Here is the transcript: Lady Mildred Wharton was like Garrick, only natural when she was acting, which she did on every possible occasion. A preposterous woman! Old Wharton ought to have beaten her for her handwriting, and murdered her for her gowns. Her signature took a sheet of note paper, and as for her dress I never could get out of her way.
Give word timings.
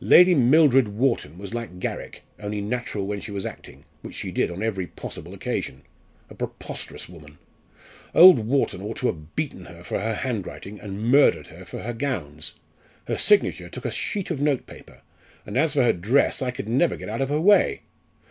Lady 0.00 0.34
Mildred 0.34 0.88
Wharton 0.88 1.36
was 1.36 1.52
like 1.52 1.78
Garrick, 1.78 2.22
only 2.40 2.62
natural 2.62 3.06
when 3.06 3.20
she 3.20 3.30
was 3.30 3.44
acting, 3.44 3.84
which 4.00 4.14
she 4.16 4.30
did 4.32 4.50
on 4.50 4.62
every 4.62 4.86
possible 4.86 5.34
occasion. 5.34 5.82
A 6.30 6.34
preposterous 6.34 7.06
woman! 7.06 7.36
Old 8.14 8.38
Wharton 8.38 8.80
ought 8.80 8.96
to 8.96 9.08
have 9.08 9.36
beaten 9.36 9.66
her 9.66 9.84
for 9.84 10.00
her 10.00 10.14
handwriting, 10.14 10.80
and 10.80 11.10
murdered 11.10 11.48
her 11.48 11.66
for 11.66 11.80
her 11.82 11.92
gowns. 11.92 12.54
Her 13.08 13.18
signature 13.18 13.68
took 13.68 13.84
a 13.84 13.90
sheet 13.90 14.30
of 14.30 14.40
note 14.40 14.64
paper, 14.66 15.02
and 15.44 15.58
as 15.58 15.74
for 15.74 15.82
her 15.82 15.92
dress 15.92 16.40
I 16.40 16.50
never 16.64 16.94
could 16.94 17.00
get 17.00 17.08
out 17.10 17.20
of 17.20 17.28
her 17.28 17.38
way. 17.42 17.82